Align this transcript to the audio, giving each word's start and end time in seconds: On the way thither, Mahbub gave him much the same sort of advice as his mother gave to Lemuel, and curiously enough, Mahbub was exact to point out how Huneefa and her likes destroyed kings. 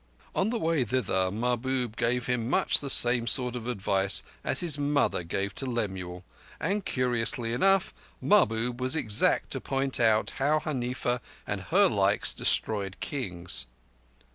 On 0.33 0.49
the 0.49 0.57
way 0.57 0.83
thither, 0.83 1.29
Mahbub 1.29 1.95
gave 1.95 2.25
him 2.25 2.49
much 2.49 2.79
the 2.79 2.89
same 2.89 3.27
sort 3.27 3.55
of 3.55 3.67
advice 3.67 4.23
as 4.43 4.61
his 4.61 4.75
mother 4.75 5.21
gave 5.21 5.53
to 5.53 5.69
Lemuel, 5.69 6.23
and 6.59 6.83
curiously 6.83 7.53
enough, 7.53 7.93
Mahbub 8.19 8.81
was 8.81 8.95
exact 8.95 9.51
to 9.51 9.61
point 9.61 9.99
out 9.99 10.31
how 10.39 10.57
Huneefa 10.57 11.21
and 11.45 11.61
her 11.65 11.85
likes 11.87 12.33
destroyed 12.33 12.97
kings. 12.99 13.67